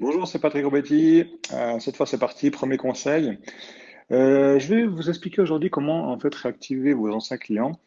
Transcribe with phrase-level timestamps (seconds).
[0.00, 1.26] Bonjour, c'est Patrick Robetti.
[1.52, 2.50] Euh, cette fois, c'est parti.
[2.50, 3.38] Premier conseil.
[4.10, 7.78] Euh, je vais vous expliquer aujourd'hui comment en fait réactiver vos anciens clients.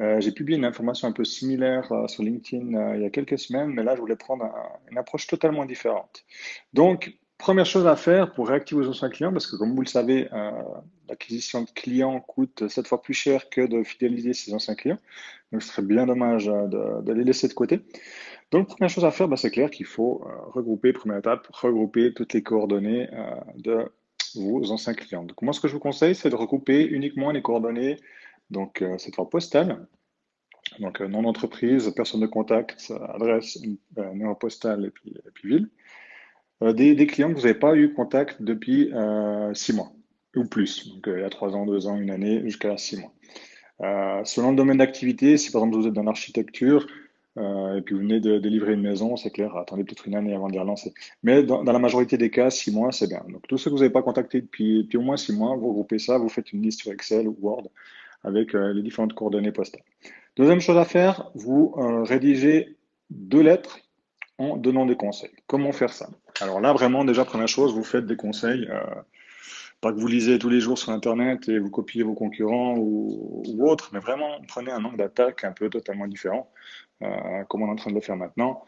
[0.00, 3.68] Euh, j'ai publié une information un peu similaire sur LinkedIn il y a quelques semaines,
[3.68, 4.52] mais là, je voulais prendre un-
[4.90, 6.24] une approche totalement différente.
[6.72, 9.86] Donc, première chose à faire pour réactiver vos anciens clients, parce que comme vous le
[9.86, 10.28] savez,
[11.08, 14.98] l'acquisition de clients coûte sept fois plus cher que de fidéliser ses anciens clients.
[15.52, 17.80] Donc, ce serait bien dommage de les laisser de côté.
[18.50, 22.12] Donc, première chose à faire, bah, c'est clair qu'il faut euh, regrouper, première étape, regrouper
[22.12, 23.92] toutes les coordonnées euh, de
[24.34, 25.22] vos anciens clients.
[25.22, 27.96] Donc, moi, ce que je vous conseille, c'est de regrouper uniquement les coordonnées,
[28.50, 29.86] donc euh, cette fois postale,
[30.80, 33.58] donc nom d'entreprise, personne de contact, adresse,
[33.96, 35.68] numéro postal et puis, ville,
[36.60, 38.92] des, clients que vous n'avez pas eu contact depuis
[39.54, 39.90] six mois
[40.36, 43.12] ou plus, donc il y a trois ans, deux ans, une année, jusqu'à six mois.
[44.24, 46.86] Selon le domaine d'activité, si par exemple vous êtes dans l'architecture
[47.40, 50.34] euh, et puis vous venez de délivrer une maison, c'est clair, attendez peut-être une année
[50.34, 50.92] avant de les relancer.
[51.22, 53.24] Mais dans, la majorité des cas, six mois, c'est bien.
[53.28, 55.98] Donc tous ceux que vous n'avez pas contactés depuis, au moins six mois, vous regroupez
[55.98, 57.68] ça, vous faites une liste sur Excel ou Word
[58.24, 59.82] avec euh, les différentes coordonnées postales.
[60.36, 62.76] Deuxième chose à faire, vous euh, rédigez
[63.08, 63.78] deux lettres
[64.38, 65.32] en donnant des conseils.
[65.46, 66.08] Comment faire ça?
[66.40, 68.68] Alors là, vraiment, déjà, première chose, vous faites des conseils.
[69.80, 73.42] pas que vous lisez tous les jours sur Internet et vous copiez vos concurrents ou,
[73.46, 76.50] ou autres, mais vraiment prenez un angle d'attaque un peu totalement différent,
[77.48, 78.64] comme on est en train de le faire maintenant.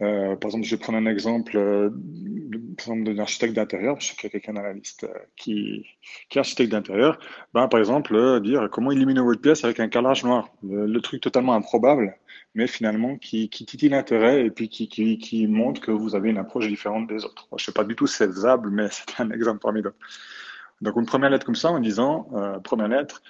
[0.00, 4.00] Euh, par exemple, je vais prendre un exemple, euh, d'un architecte d'intérieur.
[4.00, 5.84] Je sais qu'il y a quelqu'un dans la liste euh, qui,
[6.28, 7.18] qui est architecte d'intérieur.
[7.52, 10.50] Ben, par exemple, euh, dire comment éliminer votre pièce avec un carrelage noir.
[10.62, 12.16] Le, truc totalement improbable,
[12.54, 16.30] mais finalement qui, qui titille l'intérêt et puis qui, qui, qui montre que vous avez
[16.30, 17.48] une approche différente des autres.
[17.56, 19.96] Je sais pas du tout si c'est faisable, mais c'est un exemple parmi d'autres.
[20.80, 22.28] Donc, une première lettre comme ça en disant,
[22.62, 23.20] première lettre,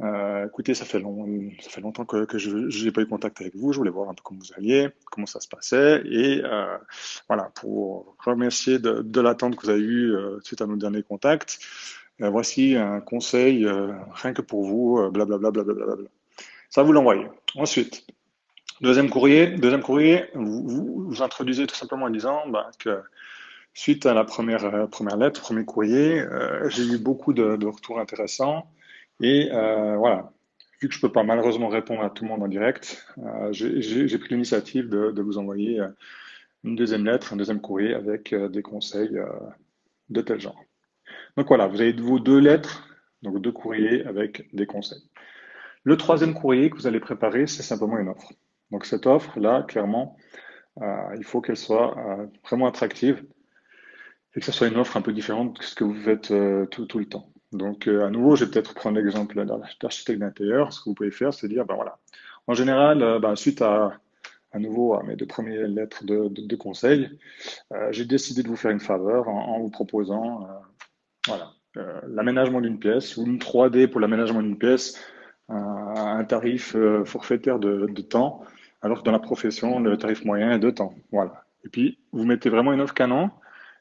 [0.00, 1.26] euh, écoutez, ça fait long,
[1.60, 3.72] ça fait longtemps que, je n'ai pas eu contact avec vous.
[3.72, 6.76] Je voulais voir un peu comment vous alliez, comment ça se passait, et euh,
[7.26, 11.58] voilà, pour remercier de, l'attente que vous avez eue euh, suite à nos derniers contacts.
[12.20, 15.52] Voici un conseil rien que pour vous, blablabla.
[15.52, 15.64] Bla.
[16.68, 17.28] Ça, vous l'envoyez.
[17.54, 18.08] Ensuite,
[18.80, 23.02] deuxième courrier, deuxième courrier, vous, vous, introduisez tout simplement en disant bah, que
[23.72, 26.24] suite à la première, première lettre, premier courrier,
[26.70, 28.68] j'ai eu beaucoup de retours intéressants.
[29.20, 30.32] Et euh, voilà,
[30.80, 34.18] vu que je peux pas malheureusement répondre à tout le monde en direct, euh, j'ai
[34.18, 35.88] pris l'initiative de, de vous envoyer euh,
[36.64, 39.16] une deuxième lettre, un deuxième courrier avec des conseils
[40.08, 40.60] de tel genre.
[41.36, 42.88] Donc voilà, vous avez vos deux lettres,
[43.22, 45.02] donc deux courriers avec des conseils.
[45.84, 48.32] Le troisième courrier que vous allez préparer, c'est simplement une offre.
[48.72, 50.16] Donc cette offre-là, clairement,
[51.16, 53.24] il faut qu'elle soit vraiment attractive
[54.34, 56.34] et que ce soit une offre un peu différente de ce que vous faites
[56.70, 57.32] tout, tout le temps.
[57.52, 59.44] Donc, euh, à nouveau, je vais peut-être prendre l'exemple
[59.80, 60.72] d'architecte d'intérieur.
[60.72, 61.98] Ce que vous pouvez faire, c'est dire, ben voilà,
[62.46, 63.98] en général, euh, ben, suite à,
[64.52, 67.10] à nouveau à mes deux premières lettres de, de, conseil,
[67.72, 70.46] euh, j'ai décidé de vous faire une faveur en, vous proposant,
[71.26, 71.52] voilà,
[72.06, 74.98] l'aménagement d'une pièce ou une 3D pour l'aménagement d'une pièce,
[75.48, 78.42] un, un tarif forfaitaire de, de temps,
[78.82, 80.94] alors que dans la profession, le tarif moyen est de temps.
[81.12, 81.44] Voilà.
[81.64, 83.30] Et puis, vous mettez vraiment une offre canon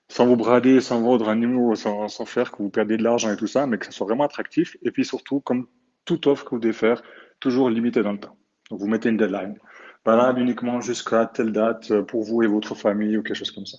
[0.10, 3.32] sans vous brader, sans vendre un numéro, sans, sans faire que vous perdez de l'argent
[3.32, 4.78] et tout ça, mais que ça soit vraiment attractif.
[4.84, 5.68] Et puis surtout, comme
[6.06, 7.02] toute offre que vous devez faire,
[7.40, 8.38] toujours limité dans le temps.
[8.70, 9.58] Donc vous mettez une deadline.
[10.06, 13.66] Valable uniquement jusqu'à telle date euh, pour vous et votre famille ou quelque chose comme
[13.66, 13.78] ça.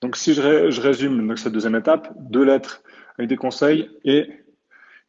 [0.00, 2.82] Donc si je, je résume donc, cette deuxième étape, deux lettres
[3.18, 4.30] avec des conseils et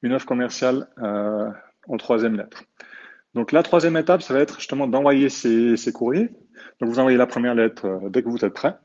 [0.01, 1.49] une offre commerciale euh,
[1.87, 2.63] en troisième lettre.
[3.33, 6.29] Donc la troisième étape, ça va être justement d'envoyer ces, ces courriers.
[6.81, 8.75] Donc vous envoyez la première lettre euh, dès que vous êtes prêt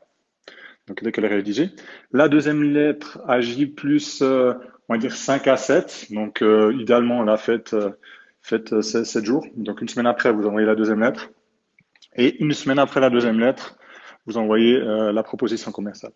[0.86, 1.70] donc dès qu'elle est rédigée.
[2.12, 4.54] La deuxième lettre agit plus, euh,
[4.88, 7.90] on va dire 5 à 7, donc euh, idéalement la faites, euh,
[8.42, 9.46] faites 7, 7 jours.
[9.56, 11.30] Donc une semaine après, vous envoyez la deuxième lettre.
[12.16, 13.76] Et une semaine après la deuxième lettre,
[14.26, 16.12] vous envoyez euh, la proposition commerciale.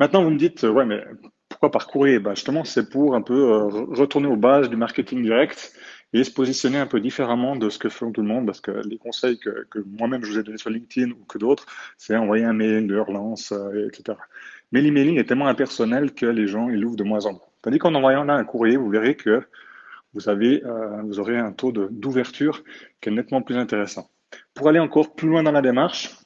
[0.00, 1.04] Maintenant, vous me dites, euh, ouais, mais
[1.48, 2.18] pourquoi par courrier?
[2.18, 5.72] Bah, Justement, c'est pour un peu euh, retourner aux bases du marketing direct
[6.12, 8.70] et se positionner un peu différemment de ce que fait tout le monde, parce que
[8.70, 11.66] les conseils que, que moi-même je vous ai donnés sur LinkedIn ou que d'autres,
[11.98, 14.18] c'est envoyer un mail, de relance, euh, etc.
[14.72, 17.40] Mais l'emailing est tellement impersonnel que les gens ils l'ouvrent de moins en moins.
[17.62, 19.42] Tandis qu'en envoyant là un courrier, vous verrez que
[20.14, 22.64] vous, avez, euh, vous aurez un taux d'ouverture
[23.00, 24.08] qui est nettement plus intéressant.
[24.54, 26.16] Pour aller encore plus loin dans la démarche,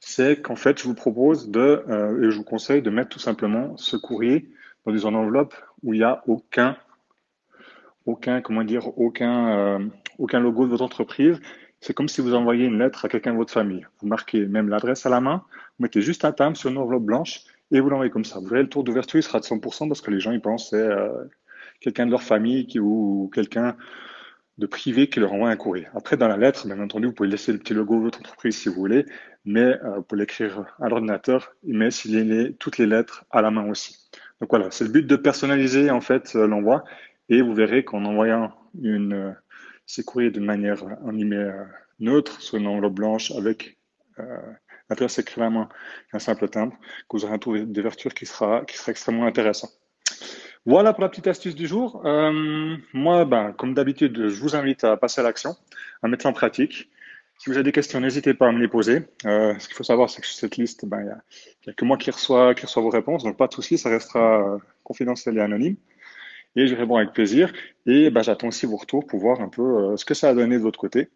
[0.00, 3.18] c'est qu'en fait, je vous propose de, euh, et je vous conseille de mettre tout
[3.18, 4.50] simplement ce courrier
[4.84, 6.76] dans une enveloppe où il n'y a aucun
[8.06, 9.78] aucun, comment dire, aucun, euh,
[10.18, 11.38] aucun logo de votre entreprise.
[11.80, 13.86] C'est comme si vous envoyiez une lettre à quelqu'un de votre famille.
[14.00, 15.44] Vous marquez même l'adresse à la main,
[15.78, 18.38] vous mettez juste un timbre sur une enveloppe blanche et vous l'envoyez comme ça.
[18.38, 20.70] Vous verrez, le taux d'ouverture, il sera de 100% parce que les gens, ils pensent
[20.70, 21.24] c'est euh,
[21.80, 23.76] quelqu'un de leur famille ou quelqu'un
[24.58, 25.86] de privé qui leur envoie un courrier.
[25.94, 28.56] Après, dans la lettre, bien entendu, vous pouvez laisser le petit logo de votre entreprise
[28.56, 29.04] si vous voulez,
[29.44, 33.50] mais euh, vous pouvez l'écrire à l'ordinateur, mais s'il est toutes les lettres à la
[33.50, 34.08] main aussi.
[34.40, 36.84] Donc voilà, c'est le but de personnaliser en fait euh, l'envoi,
[37.28, 39.32] et vous verrez qu'en envoyant une, euh,
[39.86, 41.50] ces courriers de manière animée
[41.98, 43.78] neutre sur une enveloppe blanche avec
[44.18, 44.38] euh,
[44.88, 45.68] l'adresse écrite à la main,
[46.12, 46.76] un simple timbre,
[47.08, 49.68] que vous aurez un taux d'ouverture qui sera, qui sera extrêmement intéressant.
[50.64, 52.04] Voilà pour la petite astuce du jour.
[52.04, 55.54] Euh, moi, ben, comme d'habitude, je vous invite à passer à l'action,
[56.02, 56.90] à mettre en pratique.
[57.38, 59.02] Si vous avez des questions, n'hésitez pas à me les poser.
[59.26, 61.70] Euh, ce qu'il faut savoir, c'est que sur cette liste, ben, il ben, n'y a,
[61.70, 64.54] a, que moi qui reçois, qui reçois vos réponses, donc pas de souci, ça restera
[64.54, 65.76] euh, confidentiel et anonyme.
[66.56, 67.52] Et je réponds avec plaisir.
[67.86, 70.34] Et ben, j'attends aussi vos retours pour voir un peu euh, ce que ça a
[70.34, 71.08] donné de votre côté.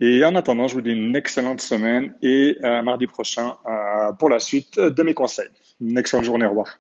[0.00, 4.30] Et en attendant, je vous dis une excellente semaine et euh, mardi prochain euh, pour
[4.30, 5.48] la suite de mes conseils.
[5.80, 6.74] Une excellente journée, au revoir.